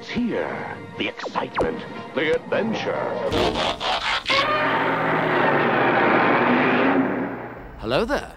[0.00, 0.48] It's here.
[0.96, 1.76] The excitement,
[2.14, 2.96] the adventure.
[7.80, 8.34] Hello there.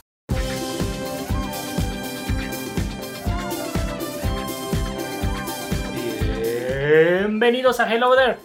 [7.21, 8.35] Bienvenidos a Hello There,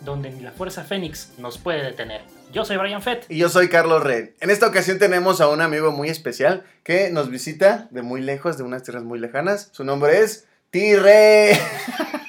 [0.00, 2.22] donde ni la Fuerza Fénix nos puede detener.
[2.54, 3.26] Yo soy Brian Fett.
[3.28, 4.30] Y yo soy Carlos Red.
[4.40, 8.56] En esta ocasión tenemos a un amigo muy especial que nos visita de muy lejos,
[8.56, 9.68] de unas tierras muy lejanas.
[9.72, 11.58] Su nombre es T-Ray.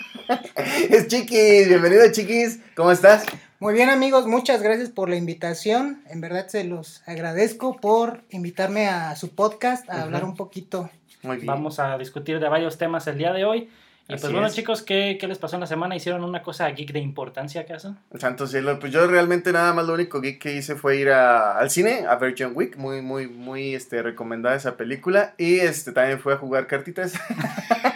[0.90, 1.68] es Chiquis.
[1.68, 2.60] Bienvenido, Chiquis.
[2.76, 3.26] ¿Cómo estás?
[3.60, 6.04] Muy bien amigos, muchas gracias por la invitación.
[6.10, 10.90] En verdad se los agradezco por invitarme a su podcast a hablar un poquito.
[11.24, 11.48] Muy bien.
[11.48, 13.70] Vamos a discutir de varios temas el día de hoy.
[14.10, 14.54] Y Así pues bueno, es.
[14.54, 15.94] chicos, ¿qué, ¿qué les pasó en la semana?
[15.96, 17.98] ¿Hicieron una cosa geek de importancia acaso?
[18.18, 18.80] Santo cielo.
[18.80, 22.06] Pues yo realmente nada más lo único geek que hice fue ir a- al cine,
[22.08, 22.78] a ver John Wick.
[22.78, 25.34] Muy, muy, muy este, recomendada esa película.
[25.38, 27.14] Y este también fue a jugar cartitas.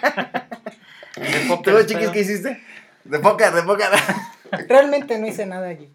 [1.31, 1.85] De póker, ¿Tú.
[1.85, 2.63] Chiquis, qué hiciste?
[3.03, 3.87] De póker, de póker.
[4.67, 5.89] Realmente no hice nada allí.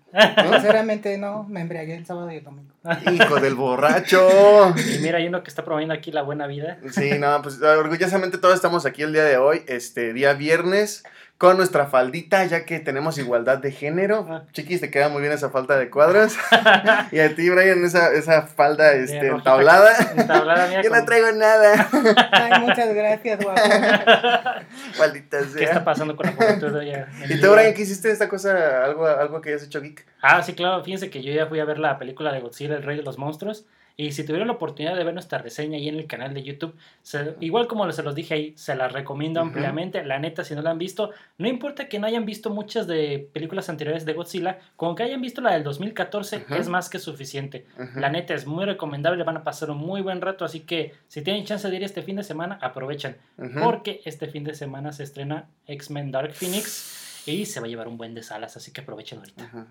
[0.50, 2.72] Sinceramente no, me embriagué el sábado y el domingo.
[3.12, 4.74] Hijo del borracho.
[4.76, 6.78] Y mira, hay uno que está promoviendo aquí la buena vida.
[6.90, 11.04] Sí, no, pues orgullosamente todos estamos aquí el día de hoy, este día viernes,
[11.38, 14.46] con nuestra faldita, ya que tenemos igualdad de género.
[14.52, 16.34] Chiquis, te queda muy bien esa falta de cuadros.
[17.12, 20.12] y a ti, Brian, esa, esa falda este, rojita, entablada.
[20.16, 21.88] entablada, mira, Yo no traigo nada.
[22.32, 23.60] Ay, muchas gracias, guapo.
[24.98, 26.82] Maldita ¿Qué está pasando con la juventud?
[27.28, 28.84] ¿Y tú, Brian, qué hiciste esta cosa?
[28.84, 30.06] ¿Algo, algo que hayas hecho geek?
[30.22, 30.82] Ah, sí, claro.
[30.82, 33.18] Fíjense que yo ya fui a ver la película de Godzilla, el rey de los
[33.18, 33.66] monstruos.
[33.98, 36.74] Y si tuvieron la oportunidad de ver nuestra reseña ahí en el canal de YouTube,
[37.02, 40.04] se- igual como se los dije ahí, se las recomiendo ampliamente.
[40.04, 43.30] La neta, si no la han visto, no importa que no hayan visto muchas de
[43.32, 46.54] películas anteriores de Godzilla, con que hayan visto la del 2014 Ujú.
[46.56, 47.64] es más que suficiente.
[47.94, 51.22] La neta es muy recomendable, van a pasar un muy buen rato, así que si
[51.22, 53.16] tienen chance de ir este fin de semana, aprovechen.
[53.38, 53.60] Ujú.
[53.60, 57.88] Porque este fin de semana se estrena X-Men Dark Phoenix y se va a llevar
[57.88, 59.66] un buen de salas, así que aprovechen ahorita.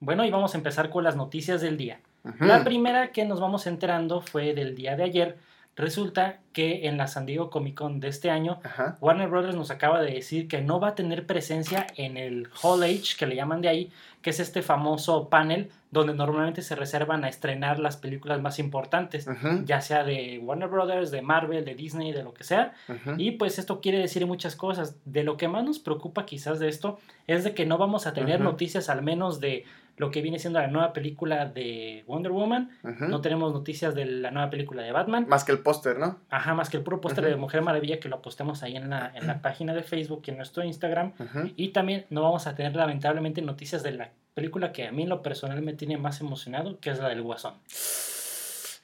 [0.00, 2.00] Bueno, y vamos a empezar con las noticias del día.
[2.40, 5.38] La primera que nos vamos enterando fue del día de ayer.
[5.76, 8.96] Resulta que en la San Diego Comic Con de este año, Ajá.
[9.00, 12.82] Warner Brothers nos acaba de decir que no va a tener presencia en el Hall
[12.82, 13.92] H, que le llaman de ahí,
[14.22, 19.26] que es este famoso panel donde normalmente se reservan a estrenar las películas más importantes,
[19.64, 22.74] ya sea de Warner Brothers, de Marvel, de Disney, de lo que sea.
[23.16, 24.96] Y pues esto quiere decir muchas cosas.
[25.04, 28.12] De lo que más nos preocupa quizás de esto es de que no vamos a
[28.12, 29.64] tener noticias al menos de
[29.96, 32.70] lo que viene siendo la nueva película de Wonder Woman.
[32.82, 35.26] No tenemos noticias de la nueva película de Batman.
[35.28, 36.18] Más que el póster, ¿no?
[36.28, 39.12] Ajá, más que el puro póster de Mujer Maravilla que lo postemos ahí en la,
[39.14, 41.12] en la página de Facebook y en nuestro Instagram.
[41.56, 45.08] Y también no vamos a tener lamentablemente noticias de la película que a mí en
[45.08, 47.54] lo personal me tiene más emocionado, que es la del Guasón.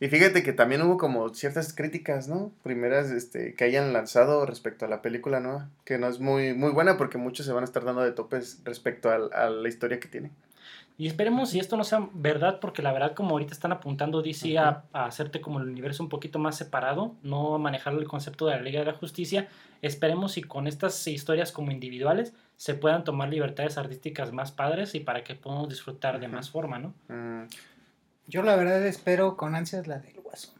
[0.00, 2.50] Y fíjate que también hubo como ciertas críticas, ¿no?
[2.64, 6.70] Primeras este, que hayan lanzado respecto a la película nueva, que no es muy, muy
[6.72, 10.00] buena porque muchos se van a estar dando de topes respecto al- a, la historia
[10.00, 10.30] que tiene.
[10.98, 14.58] Y esperemos si esto no sea verdad, porque la verdad como ahorita están apuntando DC
[14.58, 18.47] a, a hacerte como el universo un poquito más separado, no a manejar el concepto
[18.47, 19.48] de la Liga de la Justicia,
[19.81, 25.00] esperemos si con estas historias como individuales se puedan tomar libertades artísticas más padres y
[25.00, 26.94] para que podamos disfrutar de más forma, ¿no?
[27.08, 27.48] Mm,
[28.28, 30.54] Yo la verdad espero con ansias la del guasón.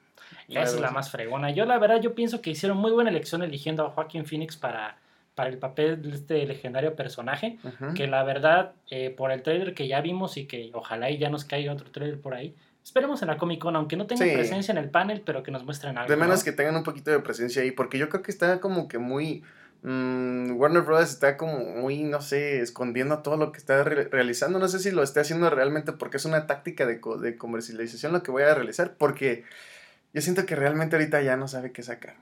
[0.49, 1.51] Esa es la más fregona.
[1.51, 4.97] Yo la verdad yo pienso que hicieron muy buena elección eligiendo a Joaquín Phoenix para,
[5.35, 7.59] para el papel de este legendario personaje.
[7.95, 11.31] Que la verdad, eh, por el trailer que ya vimos y que ojalá y ya
[11.31, 12.55] nos caiga otro trailer por ahí,
[12.85, 14.35] esperemos en la Comic Con, aunque no tengan Sí.
[14.35, 16.11] presencia en el panel, pero que nos muestren algo.
[16.11, 16.45] De menos ¿no?
[16.45, 19.43] que tengan un poquito de presencia ahí, porque yo creo que está como que muy...
[19.83, 21.09] mm, Warner Bros.
[21.11, 24.59] está como muy, no sé, escondiendo todo lo que está re- realizando.
[24.59, 28.13] No sé si lo está haciendo realmente porque es una táctica de, co- de comercialización
[28.13, 29.45] lo que voy a realizar, porque
[30.13, 32.15] yo siento que realmente ahorita ya no sabe qué sacar.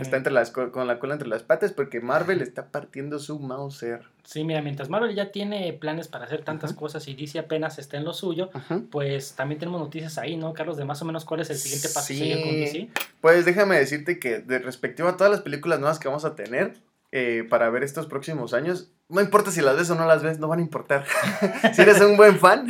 [0.00, 0.18] Está Mm.
[0.18, 4.02] entre las, co- con la cola entre las patas porque Marvel está partiendo su Mauser.
[4.24, 7.96] Sí, mira, mientras Marvel ya tiene planes para hacer tantas cosas y DC apenas está
[7.96, 8.50] en lo suyo,
[8.90, 10.76] pues también tenemos noticias ahí, ¿no, Carlos?
[10.76, 12.18] De más o menos cuál es el siguiente paso Sí.
[12.18, 12.88] seguir con DC.
[13.20, 16.74] Pues déjame decirte que de respectivo a todas las películas nuevas que vamos a tener
[17.12, 20.38] eh, para ver estos próximos años, no importa si las ves o no las ves,
[20.40, 21.04] no van a importar.
[21.74, 22.68] si eres un buen fan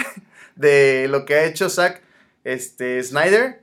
[0.54, 2.02] de lo que ha hecho Zack
[2.44, 3.62] este, Snyder,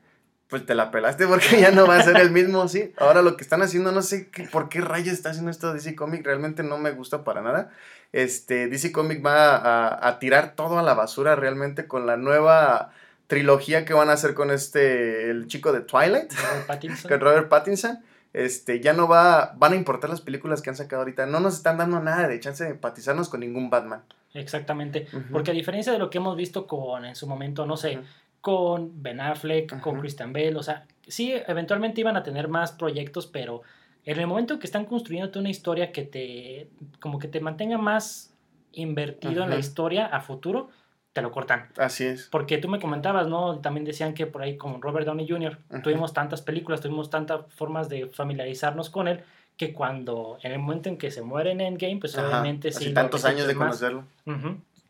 [0.54, 2.94] pues te la pelaste porque ya no va a ser el mismo, sí.
[2.98, 5.96] Ahora lo que están haciendo, no sé qué, por qué rayos está haciendo esto DC
[5.96, 7.72] Comic, realmente no me gusta para nada.
[8.12, 12.92] Este, DC Comic va a, a tirar todo a la basura realmente con la nueva
[13.26, 17.10] trilogía que van a hacer con este, el chico de Twilight Robert Pattinson.
[17.10, 18.04] con Robert Pattinson.
[18.34, 21.26] Este, ya no va, van a importar las películas que han sacado ahorita.
[21.26, 24.04] No nos están dando nada de chance de empatizarnos con ningún Batman.
[24.36, 25.08] Exactamente.
[25.32, 28.00] Porque a diferencia de lo que hemos visto con, en su momento, no sé.
[28.44, 30.02] Con Ben Affleck, con.
[30.02, 33.62] Christian Bale, o sea, sí, eventualmente iban a tener más proyectos, pero
[34.06, 36.68] En el momento que están construyéndote una historia que te,
[37.00, 38.34] como que te mantenga más
[38.74, 40.70] invertido en la historia a futuro,
[41.14, 41.70] te lo cortan.
[41.78, 42.28] Así es.
[42.30, 43.60] Porque tú me comentabas, ¿no?
[43.60, 45.58] También decían que por ahí con Robert Downey Jr.
[45.70, 45.82] Ajá.
[45.82, 49.22] tuvimos tantas películas, tuvimos tantas formas de familiarizarnos con él,
[49.56, 52.94] que cuando, en el momento en que se muere en Endgame, pues Ajá, obviamente sí.
[52.94, 53.80] tantos años de más.
[53.80, 54.04] conocerlo.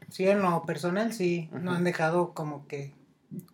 [0.10, 2.94] Sí, en lo personal sí, no han dejado como que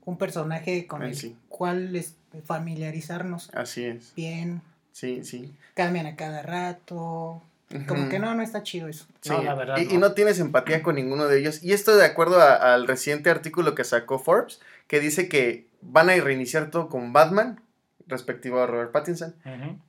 [0.06, 1.36] un personaje con Ay, el sí.
[1.50, 2.16] cual es-
[2.46, 4.14] familiarizarnos Así es.
[4.16, 4.62] bien,
[4.92, 5.54] Sí, sí.
[5.76, 7.42] cambian a cada rato,
[7.88, 9.06] como que no, no está chido eso.
[9.22, 10.14] Sí, No, la verdad, y, y no.
[10.14, 11.64] tienes empatía con ninguno de ellos.
[11.64, 16.10] Y esto de acuerdo a- al reciente artículo que sacó Forbes, que dice que van
[16.10, 17.62] a reiniciar todo con Batman,
[18.08, 19.36] respectivo a Robert Pattinson,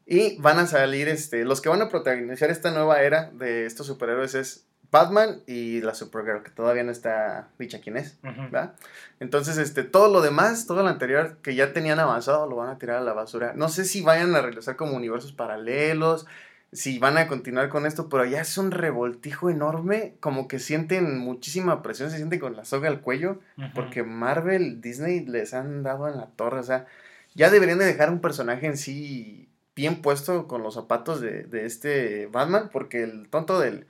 [0.06, 3.86] y van a salir, este, los que van a protagonizar esta nueva era de estos
[3.86, 8.18] superhéroes es Batman y la Supergirl, que todavía no está dicha quién es.
[8.22, 8.74] ¿verdad?
[9.20, 12.78] Entonces, este, todo lo demás, todo lo anterior que ya tenían avanzado, lo van a
[12.78, 13.52] tirar a la basura.
[13.54, 16.26] No sé si vayan a regresar como universos paralelos,
[16.72, 21.18] si van a continuar con esto, pero ya es un revoltijo enorme, como que sienten
[21.18, 23.40] muchísima presión, se sienten con la soga al cuello,
[23.74, 26.86] porque Marvel, Disney les han dado en la torre, o sea,
[27.34, 31.66] ya deberían de dejar un personaje en sí bien puesto con los zapatos de, de
[31.66, 33.86] este Batman, porque el tonto del,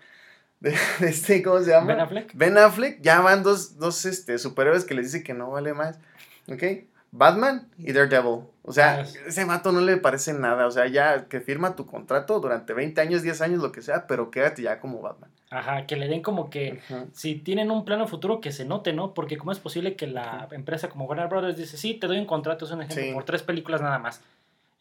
[0.71, 0.71] de,
[1.01, 1.87] de este, ¿cómo se llama?
[1.89, 2.35] Ben Affleck.
[2.35, 5.99] Ben Affleck, ya van dos, dos este, superhéroes que les dice que no vale más.
[6.51, 6.63] ¿Ok?
[7.13, 8.45] Batman y Daredevil.
[8.63, 10.67] O sea, Ah, es- ese vato no le parece nada.
[10.67, 14.07] O sea, ya que firma tu contrato durante 20 años, 10 años, lo que sea,
[14.07, 15.31] pero quédate ya como Batman.
[15.51, 16.81] Ajá, que le den como que
[17.13, 19.15] si tienen un plano futuro que se note, ¿no?
[19.15, 22.27] Porque cómo es posible que la empresa como Warner Brothers dice, sí, te doy un
[22.27, 23.13] contrato, es un ejemplo, Sí.
[23.13, 24.21] por tres películas nada más.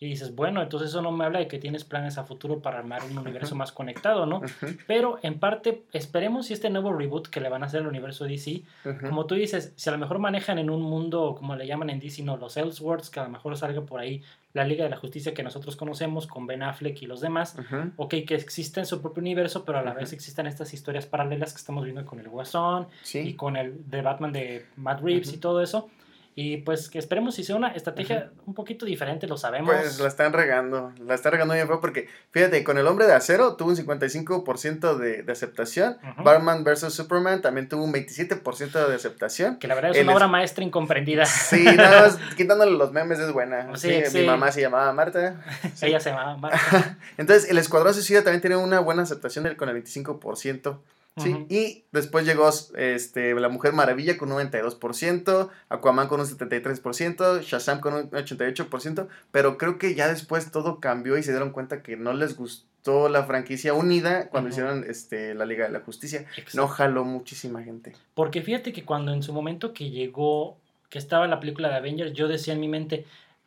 [0.02, 2.80] Y dices, bueno, entonces eso no me habla de que tienes planes a futuro para
[2.80, 4.42] armar un universo más conectado, ¿no?
[4.88, 8.24] Pero en parte, esperemos si este nuevo reboot que le van a hacer al universo
[8.24, 8.62] DC,
[9.10, 12.00] como tú dices, si a lo mejor manejan en un mundo, como le llaman en
[12.00, 14.24] DC, no, los Elseworlds, que a lo mejor salga por ahí
[14.54, 17.92] la Liga de la Justicia que nosotros conocemos con Ben Affleck y los demás, Ujú.
[17.98, 21.52] ok, que existe en su propio universo, pero a la vez existen estas historias paralelas
[21.52, 22.88] que estamos viendo con el Guasón
[23.28, 25.90] y con el de Batman de Matt Reeves y todo eso.
[26.36, 29.74] Y pues que esperemos si sea una estrategia un poquito diferente, lo sabemos.
[29.76, 33.14] Pues la están regando, la están regando bien feo porque, fíjate, con el hombre de
[33.14, 35.98] acero tuvo un 55% de, de aceptación.
[36.24, 36.94] Batman vs.
[36.94, 39.58] Superman también tuvo un 27% de aceptación.
[39.60, 41.26] que la verdad es el una es- obra maestra incomprendida.
[41.26, 43.76] Sí, nada más quitándole los memes es buena.
[43.76, 44.18] Sí, Sí, sí.
[44.20, 45.44] Mi mamá se llamaba Marta.
[45.82, 46.98] Ella se llama Marta.
[47.18, 50.78] Entonces, el Escuadrón Suicida también tiene una buena aceptación del- con el 25%.
[51.18, 51.46] ¿Sí?
[51.50, 57.80] Y después llegó este, La Mujer Maravilla con un 92%, Aquaman con un 73%, Shazam
[57.80, 61.98] con un 88%, pero creo que ya después todo cambió y se dieron cuenta que
[61.98, 66.22] no les gustó la franquicia unida cuando hicieron este, la Liga de la Justicia.
[66.38, 66.58] Exacto.
[66.58, 67.94] No jaló muchísima gente.
[68.14, 70.58] Porque fíjate que cuando en su momento que llegó,
[70.90, 73.06] que estaba la película de Avengers, yo decía en mi mente,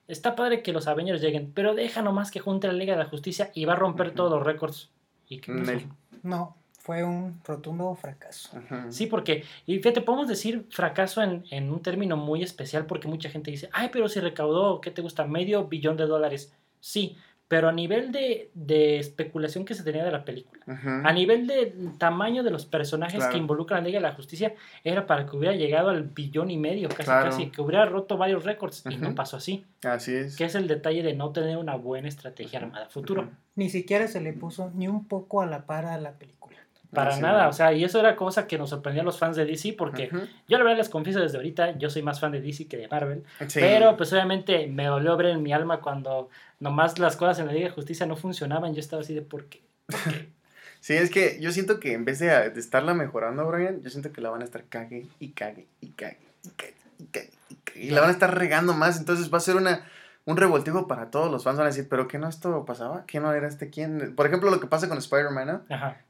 [0.09, 3.09] está padre que los Avengers lleguen, pero deja nomás que junte la Liga de la
[3.09, 4.91] Justicia y va a romper todos los récords.
[5.29, 5.87] ¿Y qué pasó?
[6.23, 8.51] No, fue un rotundo fracaso.
[8.57, 8.91] Ujú.
[8.93, 13.31] Sí, porque, y fíjate, podemos decir fracaso en, en un término muy especial porque mucha
[13.31, 15.25] gente dice, ay, pero si recaudó, ¿qué te gusta?
[15.27, 16.53] Medio billón de dólares.
[16.81, 20.65] Sí, pero a nivel de, de especulación que se tenía de la película,
[21.05, 23.31] a nivel del tamaño de los personajes Claro.
[23.33, 26.51] que involucran a la Liga de la Justicia, era para que hubiera llegado al billón
[26.51, 27.27] y medio, casi Claro.
[27.31, 30.35] casi, que hubiera roto varios récords, y no pasó así, Así es.
[30.37, 33.29] que es el detalle de no tener una buena estrategia armada futuro.
[33.55, 36.57] Ni siquiera se le puso ni un poco a la par a la película.
[36.93, 39.47] Para nada, o sea, y eso era cosa que nos sorprendía a los fans de
[39.47, 40.27] DC, porque Ujú.
[40.47, 42.87] yo la verdad les confieso desde ahorita, yo soy más fan de DC que de
[42.87, 43.25] Marvel.
[43.49, 43.61] Sí.
[43.61, 46.29] Pero pues obviamente me dolió ver en mi alma cuando
[46.61, 48.75] nomás las cosas en la Liga de Justicia no funcionaban.
[48.75, 49.63] Yo estaba así de ¿por qué?
[50.81, 54.13] Sí, es que yo siento que en vez de, de estarla mejorando, Brian, yo siento
[54.13, 57.55] que la van a estar cague y cague y cague y cague y cague y
[57.55, 57.85] cague.
[57.85, 59.87] Y la van a estar regando más, entonces va a ser una,
[60.25, 61.59] un revoltijo para todos los fans.
[61.59, 63.05] Van a decir, ¿pero qué no esto pasaba?
[63.07, 63.71] ¿Quién no era este?
[63.71, 64.15] ¿Quién?
[64.15, 65.63] Por ejemplo, lo que pasa con Spider-Man, ¿no?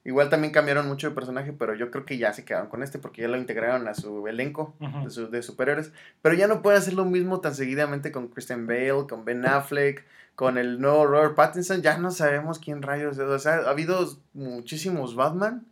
[0.05, 2.99] Igual también cambiaron mucho de personaje, pero yo creo que ya se quedaron con este
[2.99, 5.93] porque ya lo integraron a su elenco de, su- de superhéroes.
[6.21, 10.05] Pero ya no puede hacer lo mismo tan seguidamente con Christian Bale, con Ben Affleck,
[10.35, 11.81] con el nuevo Robert Pattinson.
[11.83, 13.25] Ya no sabemos quién rayos es.
[13.25, 15.67] O sea, ha habido muchísimos Batman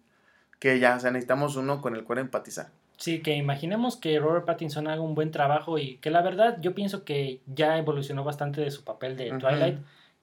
[0.58, 2.68] que ya, o sea, necesitamos uno con el cual empatizar.
[3.00, 6.74] Sí, que imaginemos que Robert Pattinson haga un buen trabajo y que la verdad yo
[6.74, 9.30] pienso que ya evolucionó bastante de su papel de.
[9.38, 9.78] Twilight.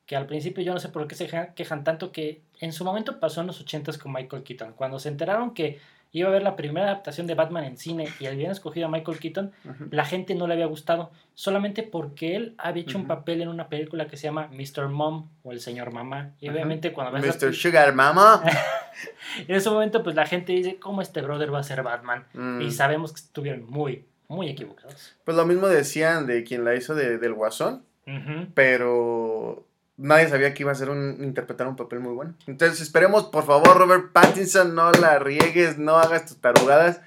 [0.05, 2.85] Que al principio yo no sé por qué se ja- quejan tanto que en su
[2.85, 4.73] momento pasó en los 80s con Michael Keaton.
[4.73, 5.79] Cuando se enteraron que
[6.19, 9.19] iba a haber la primera adaptación de Batman en cine y habían escogido a Michael
[9.19, 9.87] Keaton, Ujú.
[9.91, 13.09] la gente no le había gustado solamente porque él había hecho un Ujú.
[13.09, 14.87] papel en una película que se llama Mr.
[14.87, 16.31] Mom o El Señor Mamá.
[16.39, 16.55] Y Ujú.
[16.55, 17.53] obviamente cuando ves Mr.
[17.53, 18.41] Sugar Mama.
[19.47, 22.25] en ese momento pues la gente dice, ¿cómo este brother va a ser Batman?
[22.33, 22.61] Mm.
[22.61, 25.15] Y sabemos que estuvieron muy, muy equivocados.
[25.23, 27.83] Pues lo mismo decían de quien la hizo de, del Guasón,
[28.53, 29.66] pero
[29.97, 32.33] nadie sabía que iba a ser un, interpretar un papel muy bueno.
[32.47, 37.01] Entonces esperemos, por favor, Robert Pattinson, no la riegues, no hagas tus tarugadas.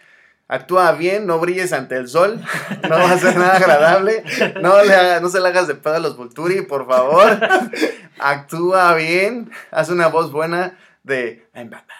[0.48, 2.40] Actúa bien, no brilles ante el sol,
[2.82, 4.24] no va a ser nada agradable,
[4.60, 7.38] no, le haga- no se le hagas de pedo a los Volturi, por favor.
[8.18, 11.96] Actúa bien, haz una voz buena de I'm Batman.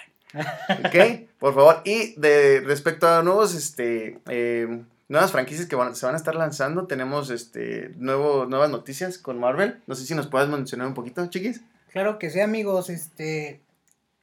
[0.85, 1.29] ¿Ok?
[1.39, 1.83] Por favor.
[1.85, 6.35] Y de respecto a nuevos, este, eh, nuevas franquicias que van- se van a estar
[6.35, 9.83] lanzando, tenemos este, nuevo, nuevas noticias con Marvel.
[9.87, 11.61] No sé si nos puedes mencionar un poquito, chiquis.
[11.93, 12.89] Claro que sí, amigos.
[12.89, 13.61] Este,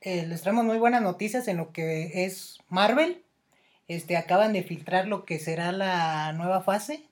[0.02, 3.22] eh, les traemos muy buenas noticias en lo que es Marvel.
[3.90, 7.04] Este, acaban de filtrar lo que será la nueva fase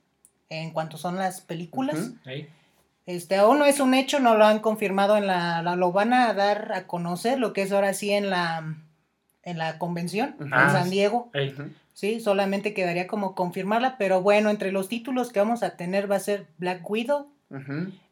[0.50, 2.12] en cuanto son las películas.
[3.06, 6.14] Este, aún no es un hecho, no lo han confirmado en la, la- lo van
[6.14, 8.76] a dar a conocer lo que es ahora sí en la
[9.44, 11.30] en la convención en Ah, San Diego.
[11.96, 16.18] Sí, solamente quedaría como confirmarla, pero bueno, entre los títulos que vamos a tener va
[16.18, 17.28] a ser Black Widow.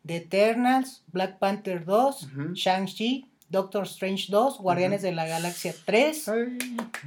[0.05, 2.53] The Eternals, Black Panther 2, Ujú.
[2.53, 6.57] Shang-Chi, Doctor Strange 2, Guardianes de la Galaxia 3, Ay.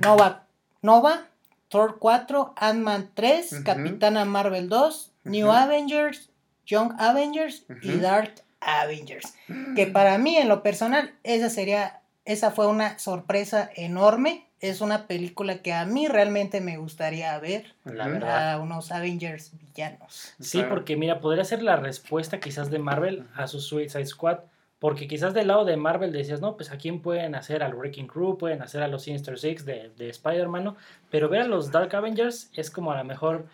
[0.02, 0.44] Nova,
[0.82, 1.28] Nova,
[1.68, 3.64] Thor 4, Ant-Man 3, Ujú.
[3.64, 5.50] Capitana Marvel 2, New.
[5.50, 6.28] Avengers,
[6.66, 7.96] Young Avengers y.
[8.00, 9.32] Dark Avengers.
[9.74, 14.45] Que para mí, en lo personal, esa sería, esa fue una sorpresa enorme.
[14.60, 17.74] Es una película que a mí realmente me gustaría ver.
[17.84, 18.52] La verdad.
[18.54, 20.34] A unos Avengers villanos.
[20.40, 20.74] Sí, Claro.
[20.74, 24.38] porque mira, podría ser la respuesta quizás de Marvel a su Suicide Squad.
[24.78, 28.06] Porque quizás del lado de Marvel decías, no, pues a quién pueden hacer al Wrecking
[28.06, 30.76] Crew, pueden hacer a los Sinister Six de, de Spider-Man, ¿no?
[31.10, 33.46] Pero ver a los Dark Avengers es como a lo mejor,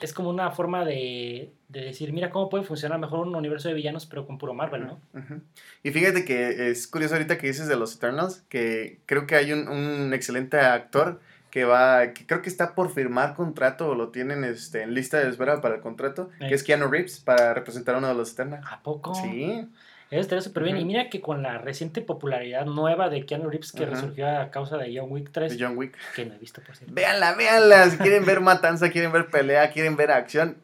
[0.00, 3.74] es como una forma de, de decir, mira cómo puede funcionar mejor un universo de
[3.74, 5.00] villanos, pero con puro Marvel, ¿no?
[5.14, 5.40] Ujú.
[5.82, 9.52] Y fíjate que es curioso ahorita que dices de los Eternals, que creo que hay
[9.52, 14.10] un, un excelente actor que va, que creo que está por firmar contrato o lo
[14.10, 16.48] tienen este, en lista de espera para el contrato, Eh.
[16.48, 18.66] que es Keanu Reeves para representar a uno de los Eternals.
[18.70, 19.14] ¿A poco?
[19.14, 19.66] Sí.
[20.10, 20.78] Eso estaría súper bien.
[20.78, 24.78] Y mira que con la reciente popularidad nueva de Keanu Reeves que resurgió a causa
[24.78, 25.96] de John Wick 3, de John Wick.
[26.14, 26.94] que no he visto por cierto.
[26.94, 27.90] Véanla, véanla.
[27.90, 30.56] Si quieren ver matanza, quieren ver pelea, quieren ver acción,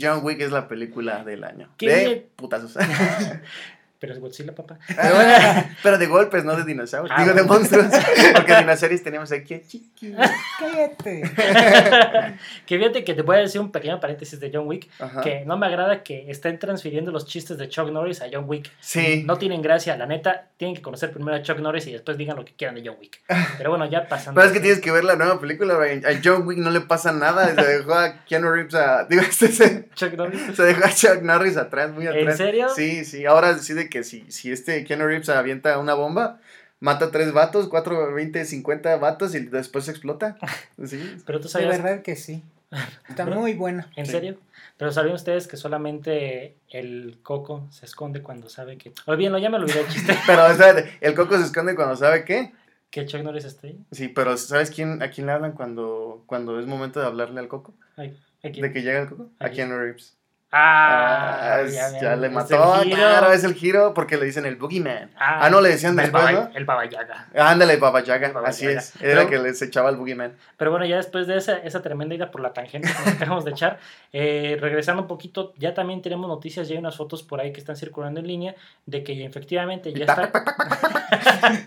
[0.00, 1.68] John Wick es la película del año.
[1.76, 2.76] ¿Qué de putazos.
[4.02, 4.80] Pero es Godzilla, papá.
[5.84, 7.14] Pero de golpes, no de dinosaurios.
[7.16, 7.86] Ah, Digo, de monstruos.
[8.34, 10.12] Porque dinosaurios tenemos aquí a Chiqui.
[10.58, 11.22] Cállate.
[12.66, 15.20] que fíjate que te voy a decir un pequeño paréntesis de John Wick, Ajá.
[15.20, 18.72] que no me agrada que estén transfiriendo los chistes de Chuck Norris a John Wick.
[18.80, 19.22] Sí.
[19.24, 22.34] No tienen gracia, la neta, tienen que conocer primero a Chuck Norris y después digan
[22.34, 23.20] lo que quieran de John Wick.
[23.56, 24.34] Pero bueno, ya pasando.
[24.40, 26.04] Pero es que tienes que ver la nueva película, güey.
[26.04, 27.54] A John Wick no le pasa nada.
[27.54, 29.04] Se dejó a Keanu Reeves a.
[29.04, 30.40] Digo, este se, Chuck Norris.
[30.56, 32.36] se dejó a Chuck Norris atrás, muy ¿En atrás.
[32.36, 32.68] serio?
[32.74, 33.26] Sí, sí.
[33.26, 36.40] Ahora decide que si, si este Keanu Reeves avienta una bomba,
[36.80, 40.36] mata a tres vatos, cuatro, veinte, cincuenta vatos y después explota.
[40.84, 41.16] Sí.
[41.26, 42.42] Pero tú De sabías, verdad que sí.
[43.08, 43.88] Está muy buena.
[43.96, 44.12] ¿en Sí.
[44.12, 44.38] serio?
[44.78, 48.92] Pero sabían ustedes que solamente el coco se esconde cuando sabe que.
[49.06, 50.16] Olvídenlo, ya me olvidé el chiste.
[50.26, 52.52] Pero, espérate, el coco se esconde cuando sabe qué.
[52.90, 53.78] que Chuck Norris está ahí.
[53.92, 57.48] Sí, pero ¿sabes quién, a quién le hablan cuando, cuando es momento de hablarle al
[57.48, 57.74] coco?
[57.96, 58.60] Ay, aquí.
[58.60, 59.30] ¿De que llega el coco?
[59.38, 59.50] A.
[59.50, 60.16] Keanu Reeves.
[60.54, 65.10] Ah, Ah, es- ya, le mató, claro, es el giro porque le dicen el boogeyman.
[65.16, 66.50] Ah, Ah, no, le decían el después, Baba- ¿no?
[66.54, 67.26] El Baba Yaga.
[67.34, 68.80] Ándale, Baba Yaga, El Baba así Yaga.
[68.80, 68.94] es.
[69.00, 70.34] Era Pero- que les echaba el boogeyman.
[70.58, 73.44] Pero bueno, ya después de esa, esa tremenda ida por la tangente que nos acabamos
[73.46, 73.78] de echar,
[74.12, 77.60] eh, regresando un poquito, ya también tenemos noticias, ya hay unas fotos por ahí que
[77.60, 78.54] están circulando en línea
[78.84, 80.30] de que efectivamente ya está.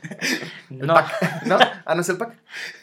[0.70, 0.96] no,
[1.46, 1.58] ¿No?
[1.86, 2.34] Ah, no es el pack.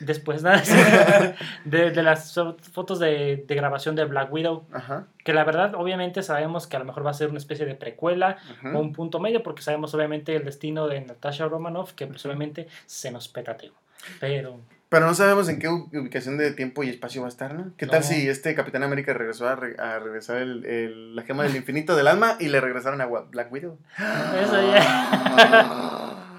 [0.00, 0.62] después nada.
[1.64, 2.34] De, de las
[2.72, 5.06] fotos de, de grabación de Black Widow, Ajá.
[5.24, 7.74] que la verdad, obviamente sabemos que a lo mejor va a ser una especie de
[7.74, 8.36] precuela
[8.74, 12.68] o un punto medio, porque sabemos obviamente el destino de Natasha Romanoff, que pues obviamente
[12.86, 13.72] se nos petateó.
[14.20, 14.60] Pero.
[14.88, 17.72] Pero no sabemos en qué ubicación de tiempo y espacio va a estar, ¿no?
[17.78, 21.44] ¿Qué tal si este Capitán América regresó a, re- a regresar el, el- la gema
[21.44, 23.78] del infinito del alma y le regresaron a Black Widow?
[23.96, 26.31] Eso ya.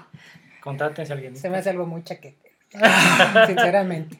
[0.64, 1.36] Contrátense a alguien.
[1.36, 2.52] Se me hace algo muy chaquete.
[3.46, 4.18] Sinceramente.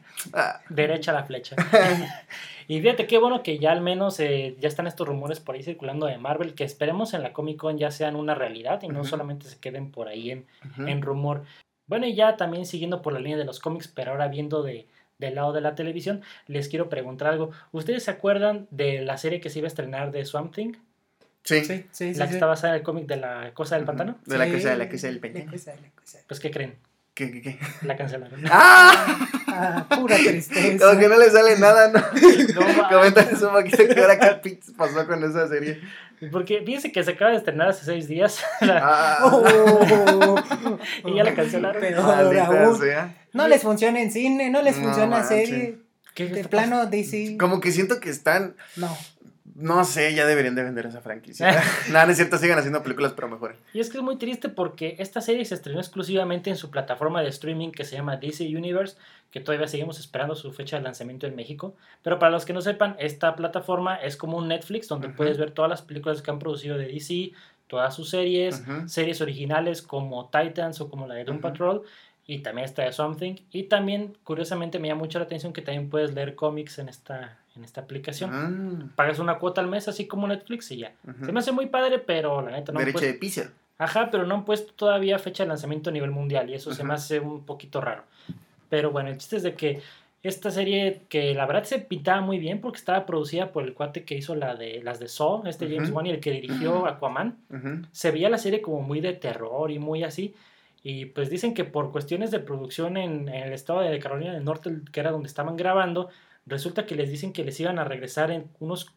[0.68, 1.56] Derecha la flecha.
[2.68, 5.62] y fíjate qué bueno que ya al menos eh, ya están estos rumores por ahí
[5.62, 9.04] circulando de Marvel, que esperemos en la Comic Con ya sean una realidad y no
[9.04, 10.46] solamente se queden por ahí en,
[10.86, 11.44] en rumor.
[11.86, 14.86] Bueno, y ya también siguiendo por la línea de los cómics, pero ahora viendo de,
[15.16, 17.52] del lado de la televisión, les quiero preguntar algo.
[17.72, 20.74] ¿Ustedes se acuerdan de la serie que se iba a estrenar de Swamp Thing?
[21.44, 21.62] Sí.
[21.64, 22.18] Sí, sí, sí.
[22.18, 22.34] la que sí.
[22.36, 23.84] está basada en el cómic de la Cosa del.
[23.84, 24.18] Pantano.
[24.26, 25.50] De la Sí, cosa, de la cosa del la pantano.
[25.52, 26.18] cosa, la cosa.
[26.26, 26.74] Pues, ¿qué creen?
[27.12, 27.58] ¿Qué, qué, qué?
[27.82, 28.40] La cancelaron.
[28.50, 29.28] ¡Ah!
[29.46, 30.84] Ah, pura tristeza.
[30.88, 32.00] Como que no le sale nada, ¿no?
[32.00, 35.80] No, Coméntanos un poquito qué hora qué pasó con esa serie.
[36.32, 40.36] Porque fíjense que se acaba de estrenar hace seis días Ah, Oh,
[41.04, 41.82] y ya la cancelaron.
[42.80, 43.14] Sea.
[43.32, 45.48] No les funciona en cine, no les No funciona manches.
[45.48, 45.78] serie.
[46.14, 47.36] ¿Qué De plano DC.
[47.38, 48.96] Como que siento que están No.
[49.54, 51.62] No sé, ya deberían de vender esa franquicia.
[51.90, 53.56] Nada, no es cierto, sigan haciendo películas, pero mejor.
[53.72, 57.22] Y es que es muy triste porque esta serie se estrenó exclusivamente en su plataforma
[57.22, 58.96] de streaming que se llama DC Universe,
[59.30, 61.76] que todavía seguimos esperando su fecha de lanzamiento en México.
[62.02, 65.52] Pero para los que no sepan, esta plataforma es como un Netflix donde puedes ver
[65.52, 67.32] todas las películas que han producido de DC,
[67.68, 71.40] todas sus series, series originales como Titans o como la de Doom.
[71.40, 71.82] Patrol.
[72.26, 73.34] Y también está de Something.
[73.52, 77.38] Y también, curiosamente, me llama mucho la atención que también puedes leer cómics en esta,
[77.56, 78.30] en esta aplicación.
[78.84, 80.92] Mm, Pagas una cuota al mes, así como Netflix, y ya.
[81.08, 81.24] ujú.
[81.26, 83.50] Se me hace muy padre, pero la neta no han Derecha puesto- de pizza.
[83.78, 86.84] Ajá, pero no han puesto todavía fecha de lanzamiento a nivel mundial y eso se
[86.84, 88.04] me hace un poquito raro.
[88.68, 89.80] Pero bueno, el chiste es de que
[90.22, 94.04] esta serie que la verdad se pintaba muy bien porque estaba producida por el cuate
[94.04, 95.90] que hizo la de las de Saw, este James.
[95.90, 97.36] Wan y el que dirigió Aquaman.
[97.92, 100.34] Se veía la serie como muy de terror y muy así.
[100.84, 104.44] Y pues dicen que por cuestiones de producción en, en el estado de Carolina del
[104.44, 106.10] Norte, que era donde estaban grabando,
[106.46, 108.92] resulta que les dicen que les iban a regresar en unos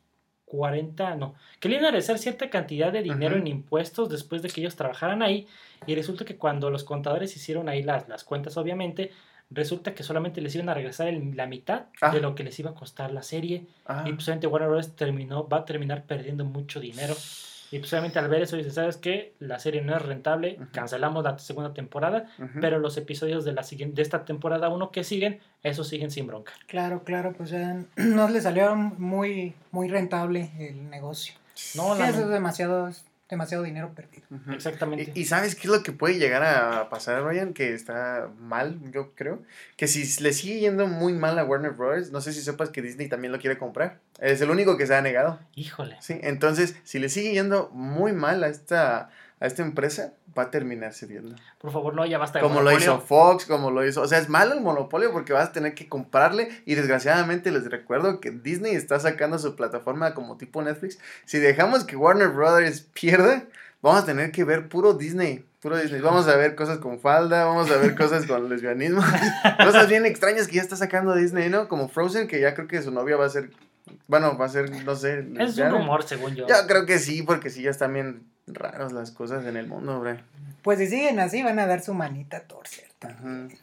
[0.46, 4.50] 40, no, que le iban a regresar cierta cantidad de dinero en impuestos después de
[4.50, 5.46] que ellos trabajaran ahí.
[5.86, 9.12] Y resulta que cuando los contadores hicieron ahí las, las cuentas, obviamente,
[9.50, 12.12] resulta que solamente les iban a regresar el- la mitad Ah.
[12.12, 13.66] de lo que les iba a costar la serie.
[13.86, 14.96] Ah, Y pues obviamente Warner Bros.
[14.96, 17.14] terminó, va a terminar perdiendo mucho dinero.
[17.72, 19.34] Y pues obviamente al ver eso dice, ¿sabes qué?
[19.40, 22.26] La serie no es rentable, cancelamos la segunda temporada,
[22.62, 26.28] pero los episodios de la siguiente, de esta temporada 1 que siguen, esos siguen sin
[26.28, 26.54] bronca.
[26.68, 31.34] Claro, claro, pues ya no le salió muy, muy rentable el negocio.
[31.76, 32.90] No, Sí, la- eso es demasiado,
[33.30, 34.28] demasiado dinero perdido.
[34.52, 35.12] Exactamente.
[35.14, 37.54] Y, y ¿sabes qué es lo que puede llegar a pasar, Ryan?
[37.54, 39.42] Que está mal, yo creo.
[39.76, 42.82] Que si le sigue yendo muy mal a Warner Bros., no sé si sepas que
[42.82, 44.00] Disney también lo quiere comprar.
[44.20, 45.40] Es el único que se ha negado.
[45.56, 45.98] Híjole.
[46.00, 50.52] Sí, entonces, si le sigue yendo muy mal a esta, a esta empresa, va a
[50.52, 51.36] terminar cediendo.
[51.60, 54.02] Por favor, no, ya basta de Como lo hizo Fox, como lo hizo.
[54.02, 56.50] O sea, es malo el monopolio porque vas a tener que comprarle.
[56.66, 60.98] Y desgraciadamente les recuerdo que Disney está sacando su plataforma como tipo Netflix.
[61.26, 63.44] Si dejamos que Warner Brothers pierda,
[63.82, 65.46] vamos a tener que ver puro Disney.
[65.62, 66.02] Puro Disney.
[66.02, 69.02] Vamos a ver cosas con falda, vamos a ver cosas con lesbianismo.
[69.64, 71.68] cosas bien extrañas que ya está sacando Disney, ¿no?
[71.68, 73.52] Como Frozen, que ya creo que su novia va a ser.
[74.08, 75.26] Bueno, va a ser, no sé.
[75.40, 76.48] Es un rumor, según yo.
[76.48, 79.96] Yo creo que sí, porque sí, ya están bien raras las cosas en el mundo,
[79.96, 80.24] hombre.
[80.62, 82.88] Pues si siguen así van a dar su manita a torcer.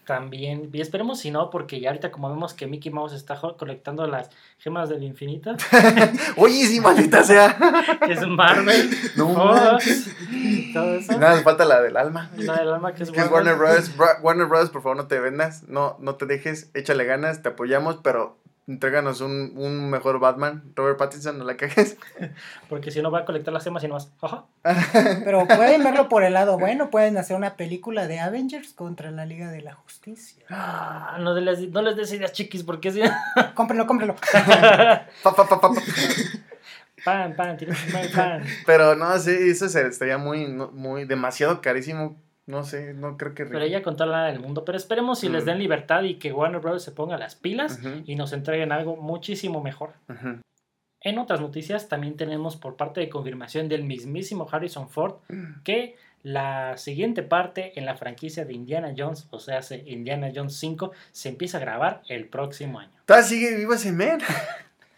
[0.06, 4.06] También, y esperemos si no, porque ya ahorita como vemos que Mickey Mouse está colectando
[4.06, 5.56] las gemas del infinito,
[6.36, 7.56] Oye, sí, maldita sea.
[8.06, 11.18] que es Marvel, No, Fox, y todo eso.
[11.18, 12.30] Nada, falta la del alma.
[12.36, 13.92] La del alma que es Que es Warner Brothers.
[14.22, 15.64] Warner Brothers, por favor, no te vendas.
[15.64, 16.70] No, no te dejes.
[16.74, 20.62] Échale ganas, te apoyamos, pero entréganos un, un mejor Batman.
[20.74, 21.96] Robert Pattinson, no la cajes.
[22.68, 24.10] Porque si no va a colectar las gemas y no más.
[24.22, 24.44] Ajá.
[25.24, 29.26] Pero pueden verlo por el lado bueno, pueden hacer una película de Avengers contra la
[29.26, 30.44] Liga de la Justicia.
[30.50, 33.00] Ah, no, les, no les des ideas chiquis, porque si.
[33.54, 34.16] Cómprenlo, cómprenlo.
[34.32, 35.70] Pa, pa, pa, pa, pa.
[37.04, 38.44] pan, pan, comer pan.
[38.66, 42.16] Pero no, sí, eso se- estaría muy, no- muy, demasiado carísimo.
[42.46, 43.46] No sé, no creo que.
[43.46, 44.64] Pero ella con toda la lana del mundo.
[44.64, 45.46] Pero esperemos si les Mm.
[45.46, 46.82] den libertad y que Warner Bros.
[46.82, 49.94] se ponga las pilas y nos entreguen algo muchísimo mejor.
[51.00, 55.16] En otras noticias también tenemos por parte de confirmación del mismísimo Harrison Ford
[55.64, 60.56] que la siguiente parte en la franquicia de Indiana Jones, o sea, se- Indiana Jones
[60.56, 62.90] 5, se empieza a grabar el próximo año.
[63.04, 64.18] ¿Todavía sigue vivo ese men?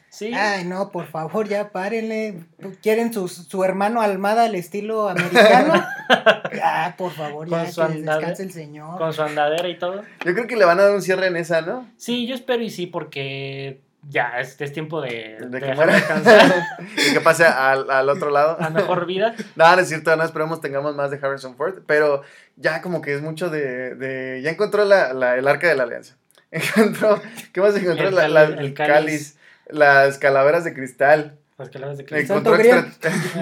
[0.08, 2.44] Sí, Ay, no, por favor, ya párenle.
[2.80, 5.74] ¿Quieren su, su hermano Almada al estilo americano?
[6.62, 8.98] Ah, por favor, ya que descanse el señor.
[8.98, 10.02] con su andadera y todo.
[10.24, 11.86] Yo creo que le van a dar un cierre en esa, ¿no?
[11.96, 15.76] Sí, yo espero y sí, porque ya es, es tiempo de, De de que dejar
[15.76, 15.92] muera.
[15.94, 16.52] descansar
[17.10, 18.56] y que pase al, al otro lado.
[18.60, 19.34] a mejor vida.
[19.56, 22.22] No, no es cierto, no esperemos tengamos más de Harrison Ford, pero
[22.56, 23.94] ya como que es mucho de...
[23.96, 26.16] de- ya encontró la, la- el arca de la alianza.
[26.52, 27.20] Encontró,
[27.52, 28.08] ¿qué más encontró?
[28.08, 28.94] El La- cáliz, la- el el cáliz.
[28.94, 31.38] cáliz, las calaveras de cristal.
[31.56, 32.34] Pues que la ves de El Cristo.
[32.34, 32.92] Santo Encontró Grial.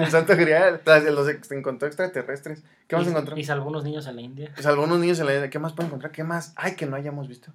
[0.05, 0.81] el Santo Grial.
[0.85, 2.63] Las- Los, ex- encontró extraterrestres.
[2.87, 3.37] ¿Qué más y, encontró?
[3.37, 4.51] Y salvó unos niños en la India.
[4.55, 6.11] Pues algunos niños en la ¿Qué más puede encontrar?
[6.13, 6.53] ¿Qué más?
[6.55, 7.51] Ay, que no hayamos visto.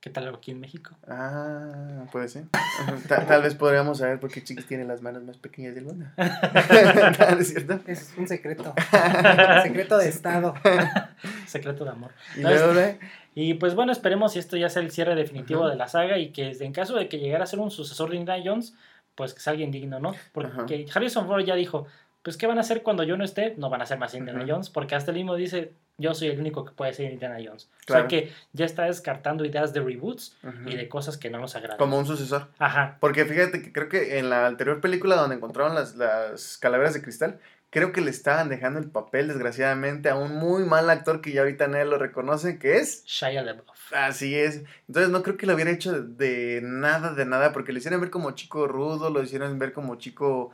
[0.00, 0.96] ¿Qué tal aquí en México?
[1.06, 2.44] Ah, puede ser.
[3.08, 6.06] Tal, vez podríamos saber por qué Chiquis tiene las manos más pequeñas del mundo.
[6.16, 7.78] ¿No es cierto?
[7.86, 8.72] Es un secreto.
[8.74, 10.54] Un secreto de Estado.
[11.46, 12.12] Secreto de amor.
[12.34, 12.42] Y.
[13.50, 15.70] Y pues bueno, esperemos si esto ya sea el cierre definitivo Ajá.
[15.72, 18.16] de la saga y que en caso de que llegara a ser un sucesor de
[18.16, 18.74] Indiana Jones,
[19.20, 20.14] pues que sea alguien digno, ¿no?
[20.32, 21.86] Porque Harrison Ford ya dijo,
[22.22, 23.54] pues ¿qué van a hacer cuando yo no esté?
[23.58, 24.52] No van a ser más Indiana Ajá.
[24.52, 27.68] Jones, porque hasta él mismo dice, yo soy el único que puede ser Indiana Jones.
[27.84, 28.06] Claro.
[28.06, 30.70] O sea que ya está descartando ideas de reboots Ujú.
[30.70, 31.76] y de cosas que no nos agradan.
[31.76, 32.48] Como un sucesor.
[32.58, 32.96] Ajá.
[32.98, 37.02] Porque fíjate que creo que en la anterior película donde encontraron las, las calaveras de
[37.02, 37.38] cristal,
[37.70, 41.40] creo que le estaban dejando el papel, desgraciadamente, a un muy mal actor que ya
[41.42, 43.04] ahorita nadie lo reconoce, que es...
[43.06, 43.92] Shia LaBeouf.
[43.92, 44.62] Así es.
[44.88, 48.10] Entonces no creo que lo hubiera hecho de, nada, de nada, porque lo hicieron ver
[48.10, 50.50] como chico rudo, lo hicieron ver como chico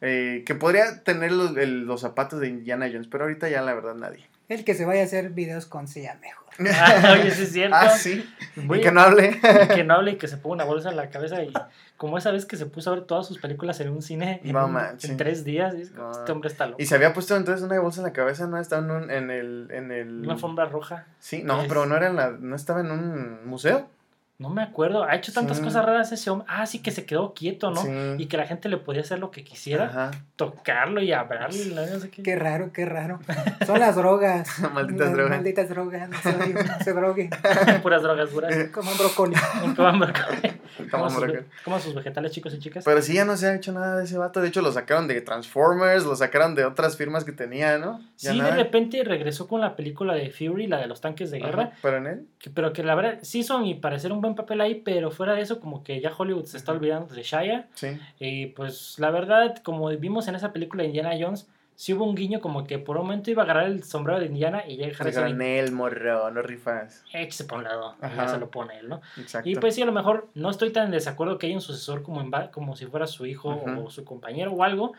[0.00, 3.74] eh, que podría tener los, el- los zapatos de Indiana Jones, pero ahorita ya la
[3.74, 4.26] verdad nadie.
[4.48, 6.44] El que se vaya a hacer videos con silla mejor.
[6.72, 7.76] Ah, oye, sí es cierto.
[7.76, 8.24] Ah, sí.
[8.54, 9.40] Voy Y a- que no hable.
[9.74, 11.52] que no hable y que se ponga una bolsa en la cabeza y
[11.96, 14.52] como esa vez que se puso a ver todas sus películas en un cine en,
[14.52, 16.12] No un- en tres días y es como, No.
[16.12, 18.58] este hombre está loco Y se había puesto entonces una bolsa en la cabeza, ¿no?
[18.60, 19.68] Estaba en, un- en el...
[19.72, 20.20] En el...
[20.22, 22.30] una alfombra roja Sí, no, Es- pero no era en la...
[22.30, 23.88] ¿No estaba en un museo?
[24.36, 25.62] No me acuerdo ha hecho tantas Sí.
[25.62, 27.88] cosas raras ese hombre ah sí que se quedó quieto no Sí.
[28.18, 30.10] y que la gente le podía hacer lo que quisiera Ajá.
[30.36, 32.22] tocarlo y hablarle no sé qué.
[32.22, 33.20] Qué raro, qué raro.
[33.66, 34.58] Son las drogas.
[34.74, 35.30] Malditas Las drogas.
[35.36, 36.08] Malditas drogas.
[36.08, 37.30] No se, no se droguen.
[37.82, 39.34] puras drogas duras Coman brócoli.
[39.76, 40.52] Coman brócoli.
[40.76, 41.44] Como Coman sus, brócoli.
[41.64, 44.04] coman sus vegetales chicos y chicas Pero sí, ya no se ha hecho nada de
[44.04, 44.40] ese vato.
[44.40, 48.00] De hecho, lo sacaron de Transformers, lo sacaron de otras firmas que tenía, ¿no?
[48.18, 51.38] Ya sí de repente regresó con la película de Fury la de los tanques de
[51.38, 52.26] guerra Ajá, Pero en él.
[52.50, 55.34] Pero que la verdad sí hizo a mi parecer un buen papel ahí, pero fuera
[55.34, 57.98] de eso como que ya Hollywood se está olvidando de Shia Sí.
[58.18, 62.14] y pues la verdad como vimos en esa película de Indiana Jones sí hubo un
[62.14, 64.86] guiño como que por un momento iba a agarrar el sombrero de Indiana y ya
[64.86, 67.02] Dijeron, Harrison él, morro, no rifas.
[67.12, 68.28] échese por un lado ya Ajá.
[68.28, 69.00] se lo pone él, ¿no?
[69.16, 69.48] Exacto.
[69.48, 72.02] Y pues sí, a lo mejor no estoy tan en desacuerdo que haya un sucesor
[72.04, 73.86] como, en como si fuera su hijo Ujú.
[73.86, 74.92] o su compañero o algo,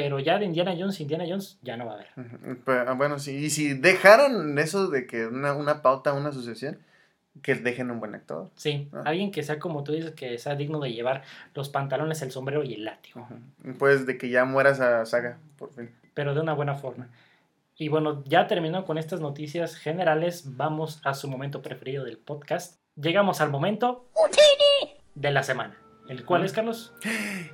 [0.00, 2.08] pero ya de Indiana Jones, Indiana Jones ya no va a haber.
[2.64, 3.34] Pero, ah, bueno, sí.
[3.34, 6.78] Y si dejaron eso de que una, una pauta, una sucesión,
[7.42, 8.48] que dejen un buen actor.
[8.54, 9.02] Sí, Ah.
[9.06, 11.22] alguien que sea como tú dices, que sea digno de llevar
[11.54, 13.26] los pantalones, el sombrero y el látigo.
[13.80, 15.90] Pues de que ya muera esa saga, por fin.
[16.14, 17.08] pero de una buena forma.
[17.76, 22.78] Y bueno, ya terminó con estas noticias generales, vamos a su momento preferido del podcast.
[22.94, 24.08] Llegamos al momento
[25.16, 25.76] de la semana.
[26.08, 26.94] ¿El cuál es, Carlos?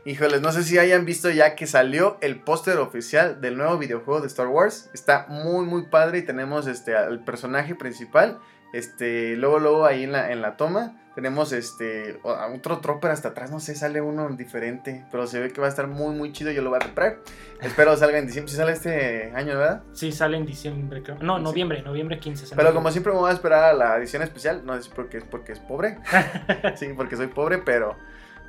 [0.04, 4.20] Híjoles, no sé si hayan visto ya que salió el póster oficial del nuevo videojuego
[4.20, 4.90] de Star Wars.
[4.94, 8.38] Está muy, muy padre y tenemos este al personaje principal.
[8.72, 13.50] Este, luego, luego ahí en la, en la toma tenemos este otro trooper hasta atrás,
[13.52, 16.50] no sé, sale uno diferente, pero se ve que va a estar muy, muy chido.
[16.50, 17.18] Yo lo voy a comprar.
[17.60, 18.50] Espero salga en diciembre.
[18.50, 19.82] Si sale este año, ¿verdad?
[19.92, 21.16] Sí, sale en diciembre, creo.
[21.20, 21.44] No, Sí.
[21.44, 22.46] noviembre, noviembre 15.
[22.46, 24.62] se me Pero como siempre me voy a esperar a la edición especial.
[24.66, 25.98] No es porque es porque es pobre.
[26.76, 27.96] sí, porque soy pobre, pero.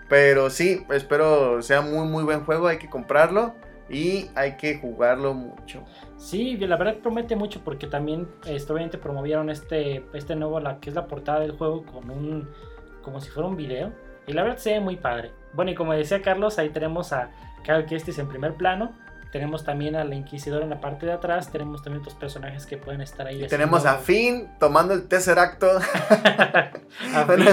[0.07, 2.67] Pero sí, espero sea muy muy buen juego.
[2.67, 3.53] Hay que comprarlo.
[3.87, 5.83] Y hay que jugarlo mucho.
[6.17, 10.89] Sí, la verdad promete mucho porque también este, obviamente promovieron este, este nuevo, la que
[10.89, 12.49] es la portada del juego con un,
[13.03, 13.93] como si fuera un video.
[14.25, 15.31] Y la verdad se ve muy padre.
[15.53, 17.29] Bueno, y como decía Carlos, ahí tenemos a
[17.63, 18.91] Cal Kestis en primer plano.
[19.35, 21.51] Tenemos también a la Inquisidora en la parte de atrás.
[21.51, 23.45] Tenemos también otros personajes que pueden estar ahí.
[23.47, 25.67] Tenemos a Finn tomando el tercer acto.
[27.27, 27.43] Bueno,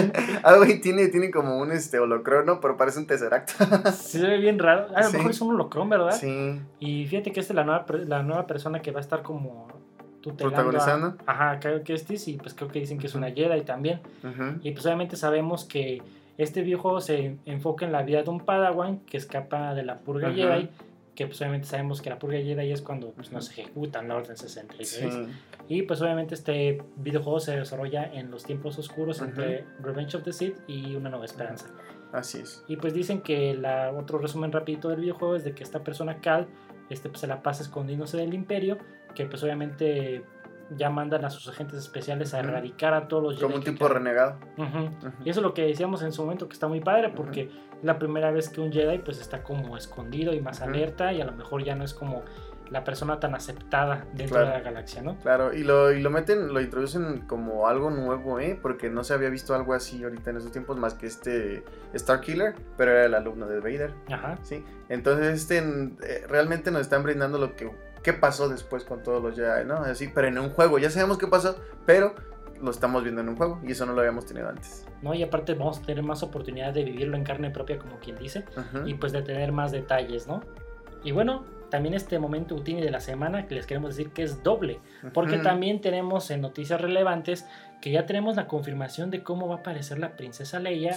[0.45, 3.55] algo ahí tiene, tiene como un este holocrono, pero parece un tercer acto.
[3.93, 4.87] Se ve bien raro.
[4.95, 5.17] A lo Sí.
[5.17, 6.13] mejor es un holocron, ¿verdad?
[6.13, 6.61] Sí.
[6.79, 9.67] Y fíjate que esta es la nueva, la nueva persona que va a estar como
[10.21, 11.17] tutelando a- Protagonizando.
[11.27, 12.29] Ajá, Cal Kestis.
[12.29, 14.01] Y pues creo que dicen que es una Jedi también.
[14.23, 14.61] Ujú.
[14.63, 16.01] Y pues obviamente sabemos que
[16.39, 20.29] este videojuego se enfoca en la vida de un Padawan que escapa de la purga
[20.29, 20.37] Ujú.
[20.37, 20.71] Jedi.
[21.15, 24.37] Que pues obviamente sabemos que la purga Jedi es cuando pues, nos ejecutan la Orden
[24.37, 25.13] 66.
[25.13, 25.27] Sí.
[25.69, 30.33] Y pues obviamente este videojuego se desarrolla en los tiempos oscuros entre Revenge of the
[30.33, 31.67] Sith y Una Nueva Esperanza.
[32.13, 32.65] Así es.
[32.69, 36.21] Y pues dicen que la, otro resumen rapidito del videojuego es de que esta persona
[36.21, 36.47] Cal
[36.91, 38.79] este, pues, se la pasa escondiéndose del imperio,
[39.15, 40.23] que pues obviamente
[40.77, 43.71] ya mandan a sus agentes especiales a erradicar a todos los Como Jedi un que
[43.73, 44.37] tipo renegado.
[45.25, 47.85] Y eso es lo que decíamos en su momento, que está muy padre, porque es
[47.85, 51.25] la primera vez que un Jedi pues está como escondido y más alerta, y a
[51.25, 52.23] lo mejor ya no es como
[52.71, 54.47] la persona tan aceptada dentro Claro.
[54.47, 55.19] de la galaxia, ¿no?
[55.19, 58.59] Claro, y lo, y lo meten, lo introducen como algo nuevo, ¿eh?
[58.63, 62.55] Porque no se había visto algo así ahorita en esos tiempos más que este Starkiller,
[62.79, 64.39] pero era el alumno de Vader, Ajá.
[64.43, 64.65] ¿sí?
[64.89, 67.71] Entonces, este eh, realmente nos están brindando lo que
[68.03, 69.77] qué pasó después con todos los Jedi, ¿no?
[69.77, 72.15] Así, pero en un juego, ya sabemos qué pasó, pero
[72.61, 74.87] lo estamos viendo en un juego y eso no lo habíamos tenido antes.
[75.03, 75.15] ¿no?
[75.15, 78.45] Y aparte vamos a tener más oportunidad de vivirlo en carne propia, como quien dice,
[78.57, 78.87] Ujú.
[78.87, 80.43] y pues de tener más detalles, ¿no?
[81.03, 84.43] Y bueno, también este momento Utini de la semana que les queremos decir que es
[84.45, 84.81] doble,
[85.13, 85.43] porque Ujú.
[85.43, 87.47] también tenemos en noticias relevantes
[87.81, 90.95] que ya tenemos la confirmación de cómo va a aparecer la princesa Leia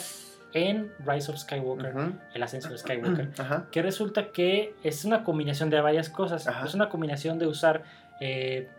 [0.56, 1.94] en Rise of Skywalker,
[2.34, 3.30] el ascenso de Skywalker.
[3.72, 6.48] Que resulta que es una combinación de varias cosas.
[6.66, 7.84] Es una combinación de usar
[8.22, 8.70] eh,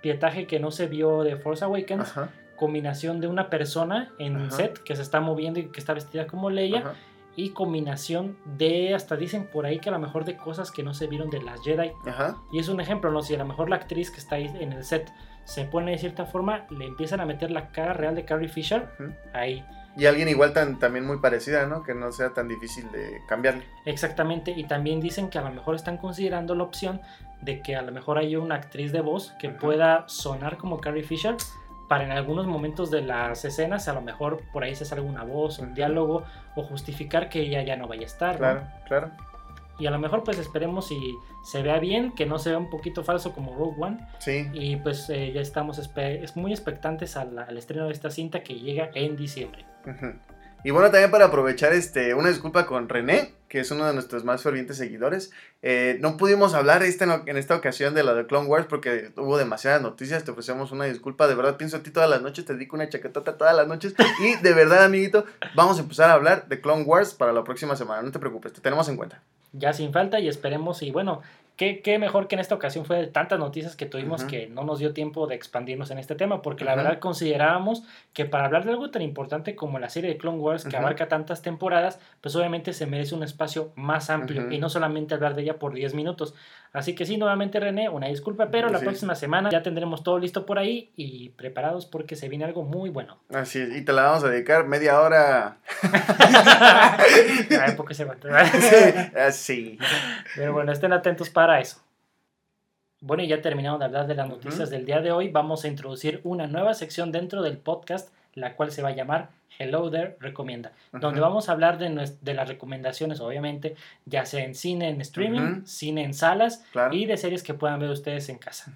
[0.00, 2.14] pietaje que no se vio de Force Awakens,
[2.56, 4.50] combinación de una persona en Ajá.
[4.52, 6.94] set que se está moviendo y que está vestida como Leia,
[7.36, 10.94] y combinación de, hasta dicen por ahí que a lo mejor de cosas que no
[10.94, 11.90] se vieron de las Jedi.
[12.52, 13.22] Y es un ejemplo, ¿no?
[13.22, 15.10] Si a lo mejor la actriz que está ahí en el set
[15.42, 18.88] se pone de cierta forma, le empiezan a meter la cara real de Carrie Fisher
[19.32, 19.64] ahí.
[19.96, 21.82] Y alguien igual tan, también muy parecida, ¿no?
[21.82, 23.64] Que no sea tan difícil de cambiarle.
[23.84, 27.00] Exactamente, y también dicen que a lo mejor están considerando la opción
[27.40, 29.58] de que a lo mejor haya una actriz de voz que Ajá.
[29.58, 31.36] pueda sonar como Carrie Fisher
[31.88, 35.22] para en algunos momentos de las escenas a lo mejor por ahí se salga una
[35.22, 38.32] voz, un diálogo o justificar que ella ya no vaya a estar.
[38.34, 38.38] ¿no?
[38.38, 39.10] Claro, claro.
[39.78, 42.70] Y a lo mejor pues esperemos si se vea bien, que no se vea un
[42.70, 44.08] poquito falso como Rogue One.
[44.18, 44.48] Sí.
[44.52, 48.54] Y pues eh, ya estamos es muy expectantes al, al estreno de esta cinta que
[48.54, 49.64] llega en diciembre.
[50.64, 54.24] Y bueno, también para aprovechar este, una disculpa con René, que es uno de nuestros
[54.24, 55.30] más fervientes seguidores.
[55.60, 59.36] Eh, no pudimos hablar esta, en esta ocasión de la de Clone Wars porque hubo
[59.36, 60.24] demasiadas noticias.
[60.24, 61.28] Te ofrecemos una disculpa.
[61.28, 62.46] De verdad, pienso en ti todas las noches.
[62.46, 63.94] Te dedico una chaquetota todas las noches.
[64.20, 67.76] Y de verdad, amiguito, vamos a empezar a hablar de Clone Wars para la próxima
[67.76, 68.00] semana.
[68.00, 69.22] No te preocupes, te tenemos en cuenta.
[69.54, 71.22] Ya sin falta y esperemos y bueno,
[71.56, 74.64] qué, qué mejor que en esta ocasión fue de tantas noticias que tuvimos que no
[74.64, 78.64] nos dio tiempo de expandirnos en este tema porque la verdad considerábamos que para hablar
[78.64, 82.34] de algo tan importante como la serie de Clone Wars que abarca tantas temporadas, pues
[82.36, 85.94] obviamente se merece un espacio más amplio y no solamente hablar de ella por 10
[85.94, 86.34] minutos.
[86.74, 88.84] Así que sí, nuevamente René, una disculpa, pero la Sí.
[88.84, 92.90] próxima semana ya tendremos todo listo por ahí y preparados porque se viene algo muy
[92.90, 93.20] bueno.
[93.32, 93.76] Así es.
[93.76, 95.58] Y te la vamos a dedicar media hora.
[97.60, 99.16] Ay, poco se aguanta, ¿verdad?
[99.18, 99.78] Así.
[100.36, 101.80] Pero bueno, estén atentos para eso.
[103.00, 105.28] Bueno, y ya terminamos de hablar de las noticias del día de hoy.
[105.28, 109.30] Vamos a introducir una nueva sección dentro del podcast, la cual se va a llamar
[109.58, 114.88] Hello There Recomienda, donde vamos a hablar de, las recomendaciones, obviamente, ya sea en cine
[114.88, 116.94] en streaming, cine en salas Claro.
[116.94, 118.72] y de series que puedan ver ustedes en casa.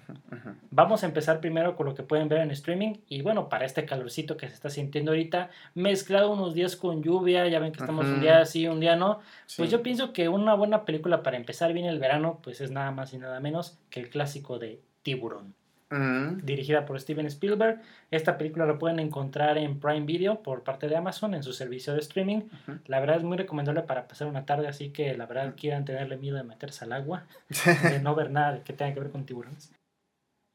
[0.71, 3.85] Vamos a empezar primero con lo que pueden ver en streaming y bueno, para este
[3.85, 8.05] calorcito que se está sintiendo ahorita, mezclado unos días con lluvia, ya ven que estamos
[8.05, 9.19] un día sí, un día no,
[9.57, 12.91] pues yo pienso que una buena película para empezar bien el verano, pues es nada
[12.91, 15.55] más y nada menos que el clásico de Tiburón,
[16.43, 17.81] Dirigida por Steven Spielberg.
[18.11, 21.93] Esta película la pueden encontrar en Prime Video por parte de Amazon en su servicio
[21.93, 22.41] de streaming.
[22.85, 26.17] La verdad es muy recomendable para pasar una tarde, así que la verdad quieran tenerle
[26.17, 27.25] miedo de meterse al agua,
[27.83, 29.73] de no ver nada que tenga que ver con tiburones.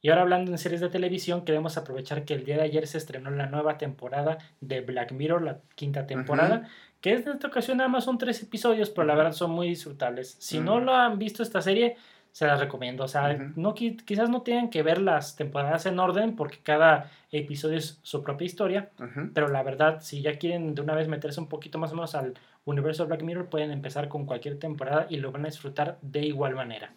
[0.05, 2.99] Y ahora hablando en series de televisión, queremos aprovechar que el día de ayer se
[2.99, 6.69] estrenó la nueva temporada de Black Mirror, la quinta temporada,
[7.01, 9.67] que es de esta ocasión nada más son tres episodios, pero la verdad son muy
[9.67, 10.37] disfrutables.
[10.41, 11.97] Si no lo han visto esta serie,
[12.35, 13.05] se las recomiendo.
[13.05, 17.09] O sea, no, qui- quizás no tengan que ver las temporadas en orden, porque cada
[17.31, 18.91] episodio es su propia historia,
[19.33, 22.17] pero la verdad, si ya quieren de una vez meterse un poquito más o menos
[22.17, 25.97] al universo de Black Mirror, pueden empezar con cualquier temporada y lo van a disfrutar
[26.03, 26.93] de igual manera.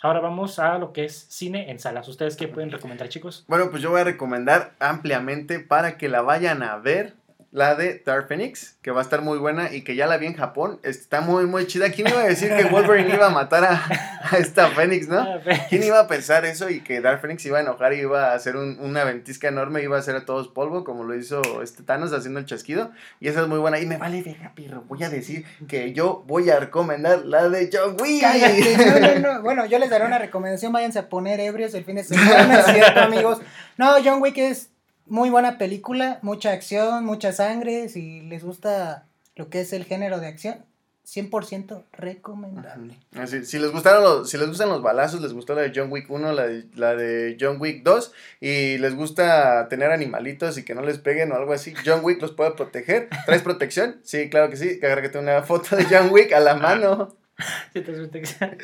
[0.00, 2.06] Ahora vamos a lo que es cine en salas.
[2.08, 3.44] ¿Ustedes qué pueden recomendar, chicos?
[3.48, 7.14] Bueno, pues yo voy a recomendar ampliamente para que la vayan a ver
[7.52, 10.24] la de Dark Phoenix, que va a estar muy buena y que ya la vi
[10.26, 10.80] en Japón.
[10.82, 11.90] Está muy, muy chida.
[11.92, 13.84] ¿Quién iba a decir que Wolverine iba a matar a,
[14.30, 15.18] a esta Phoenix, no?
[15.20, 15.38] Ah,
[15.68, 18.34] ¿Quién iba a pensar eso y que Dark Phoenix iba a enojar y iba a
[18.34, 21.82] hacer un- una ventisca enorme, iba a hacer a todos polvo, como lo hizo este
[21.82, 22.90] Thanos haciendo el chasquido?
[23.20, 23.78] Y esa es muy buena.
[23.78, 24.84] Y me vale verga, pirro.
[24.88, 28.22] Voy a decir que yo voy a recomendar la de John Wick.
[28.22, 29.42] Cállate, no, no, no.
[29.42, 32.64] Bueno, yo les daré una recomendación, váyanse a poner ebrios el fin de semana, ¿es
[32.72, 33.40] cierto, amigos?
[33.76, 34.70] No, John Wick es
[35.12, 40.20] muy buena película, mucha acción, mucha sangre, si les gusta lo que es el género
[40.20, 40.64] de acción,
[41.06, 42.96] 100% recomendable.
[43.14, 45.92] Así, si les gustaron los, si les gustan los balazos, les gustó la de John
[45.92, 50.64] Wick 1, la de, la de John Wick 2, y les gusta tener animalitos y
[50.64, 53.10] que no les peguen o algo así, John Wick los puede proteger.
[53.26, 54.00] ¿Traes protección?
[54.04, 54.80] Sí, claro que sí.
[54.80, 57.14] Que agárrate una foto de John Wick a la mano.
[57.72, 58.58] Sí, te que-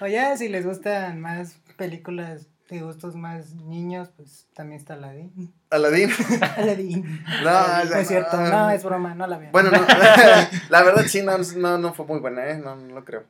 [0.00, 5.52] O ya, si les gustan más películas de gustos más niños, pues también está Aladdin.
[5.70, 6.10] Aladín.
[6.56, 7.24] Aladdin.
[7.44, 9.52] No, no es cierto, no, es broma, no la vean.
[9.52, 9.78] Bueno, no,
[10.68, 12.58] la verdad sí, no, no, no fue muy buena, ¿eh?
[12.58, 13.24] No, no lo creo.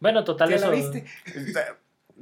[0.00, 0.70] Bueno, total, ¿Ya eso.
[0.70, 1.04] la viste?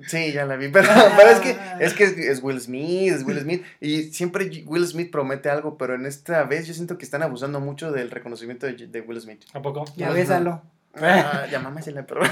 [0.07, 3.41] Sí, ya la vi, pero, pero es que es que es Will Smith, es Will
[3.41, 7.23] Smith y siempre Will Smith promete algo, pero en esta vez yo siento que están
[7.23, 9.43] abusando mucho del reconocimiento de, de Will Smith.
[9.53, 9.85] ¿A poco?
[9.97, 10.63] Ya bésalo.
[10.95, 12.23] Ah, ya mámesela, pero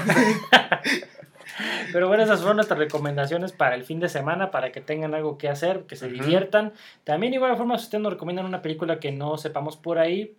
[1.91, 5.37] Pero bueno, esas fueron nuestras recomendaciones para el fin de semana, para que tengan algo
[5.37, 6.73] que hacer, que se diviertan.
[7.03, 10.35] También, igual forma, si ustedes nos recomiendan una película que no sepamos por ahí,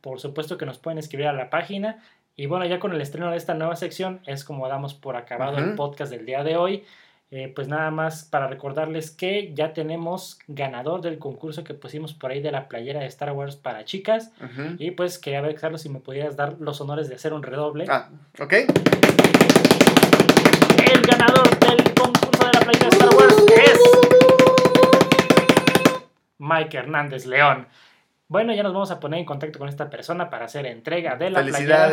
[0.00, 2.02] por supuesto que nos pueden escribir a la página.
[2.36, 5.58] Y bueno, ya con el estreno de esta nueva sección es como damos por acabado
[5.58, 6.84] el podcast del día de hoy.
[7.30, 12.30] Eh, pues nada más para recordarles que ya tenemos ganador del concurso que pusimos por
[12.30, 14.30] ahí de la playera de Star Wars para chicas.
[14.78, 17.86] Y pues quería ver, Carlos, si me pudieras dar los honores de hacer un redoble.
[17.88, 18.54] Ah, ok.
[21.06, 23.80] Ganador del concurso de la playera de Star Wars es
[26.38, 27.66] Mike Hernández León.
[28.28, 31.30] Bueno, ya nos vamos a poner en contacto con esta persona para hacer entrega de
[31.30, 31.90] la playera.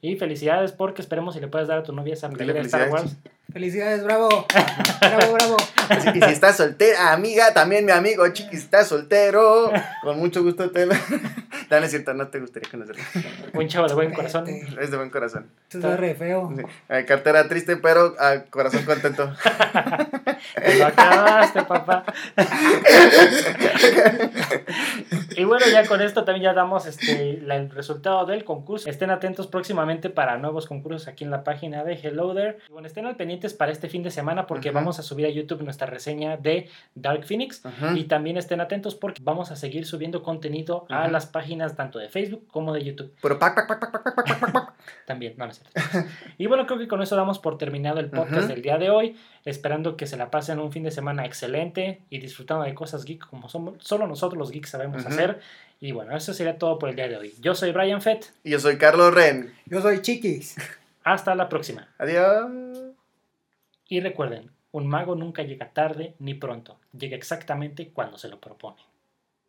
[0.00, 2.88] Y felicidades porque esperemos si le puedes dar a tu novia esa playera de Star
[2.88, 3.16] Wars.
[3.52, 4.04] felicidades.
[4.04, 4.28] Bravo.
[5.00, 5.56] bravo, bravo.
[5.88, 9.72] Así que si estás soltera, amiga, también mi amigo Chiqui está soltero.
[10.02, 10.94] Con mucho gusto te lo.
[11.70, 13.02] No es cierto, no te gustaría conocerlo.
[13.52, 14.46] Un chavo de buen corazón.
[14.48, 15.50] Es de buen corazón.
[15.64, 16.50] Esto está re feo.
[16.56, 16.62] Sí.
[16.88, 19.34] Eh, cartera triste, pero ah, corazón contento.
[20.54, 22.04] Te lo acabaste, papá.
[25.36, 28.88] y bueno, ya con esto también ya damos este, el resultado del concurso.
[28.88, 32.58] Estén atentos próximamente próximamente para nuevos concursos aquí en la página de Hello There.
[32.68, 34.74] Y bueno, estén al pendientes para este fin de semana porque uh -huh.
[34.74, 37.98] vamos a subir a YouTube nuestra reseña de Dark Phoenix uh -huh.
[37.98, 41.04] y también estén atentos porque vamos a seguir subiendo contenido uh -huh.
[41.04, 43.12] a las páginas tanto de Facebook como de YouTube.
[43.22, 44.74] Pero pac, pac, pac, pac, pac, pac, pac,
[45.06, 46.08] También, no, no es cierto.
[46.36, 49.16] y bueno, creo que con eso damos por terminado el podcast del día de hoy,
[49.44, 53.26] esperando que se la pasen un fin de semana excelente y disfrutando de cosas geek
[53.26, 55.40] como somos, solo nosotros los geeks sabemos hacer.
[55.80, 57.34] Y bueno, eso sería todo por el día de hoy.
[57.40, 58.32] Yo soy Brian Fett.
[58.42, 59.54] Y yo soy Carlos Ren.
[59.66, 60.56] Yo soy Chiquis.
[61.04, 61.88] Hasta la próxima.
[61.98, 62.50] Adiós.
[63.88, 66.78] Y recuerden, un mago nunca llega tarde ni pronto.
[66.92, 68.87] Llega exactamente cuando se lo propone.